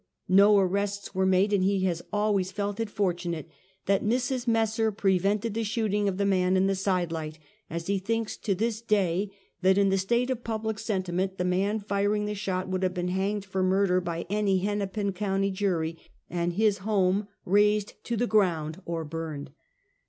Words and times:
1^0 0.27 0.57
arrests 0.57 1.13
were 1.13 1.27
made, 1.27 1.53
and 1.53 1.63
he 1.63 1.81
has 1.81 2.01
always 2.11 2.51
felt 2.51 2.79
it 2.79 2.89
fortunate 2.89 3.47
that 3.85 4.03
Mrs. 4.03 4.47
Messer 4.47 4.91
prevented 4.91 5.53
the 5.53 5.63
shoot 5.63 5.93
ing 5.93 6.09
of 6.09 6.17
the 6.17 6.25
man 6.25 6.57
in 6.57 6.65
the 6.65 6.73
side 6.73 7.11
light, 7.11 7.37
as 7.69 7.85
he 7.85 7.99
thinks 7.99 8.35
to 8.35 8.55
this 8.55 8.81
day 8.81 9.29
that 9.61 9.77
in 9.77 9.89
the 9.89 9.99
state 9.99 10.31
of 10.31 10.43
public 10.43 10.79
sentiment, 10.79 11.37
the 11.37 11.45
man 11.45 11.79
firing 11.79 12.25
the 12.25 12.33
shot 12.33 12.67
would 12.67 12.81
have 12.81 12.95
been 12.95 13.09
hanged 13.09 13.45
for 13.45 13.61
murder 13.61 14.01
by 14.01 14.25
any 14.27 14.57
Hennepin 14.57 15.13
county 15.13 15.51
jury, 15.51 15.99
and 16.31 16.53
his 16.53 16.79
home 16.79 17.27
razed 17.45 17.93
to 18.05 18.17
the 18.17 18.25
ground 18.25 18.81
or 18.85 19.05
burned. 19.05 19.51